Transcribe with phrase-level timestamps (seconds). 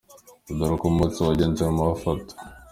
[0.57, 2.33] Dore uko umunsi wagenze mu mafoto:.